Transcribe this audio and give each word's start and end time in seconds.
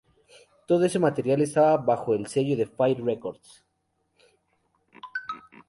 Todo 0.65 0.83
este 0.85 0.97
material 0.97 1.43
estaba 1.43 1.77
bajo 1.77 2.15
el 2.15 2.25
sello 2.25 2.55
Fire 2.75 3.05
Records. 3.05 3.63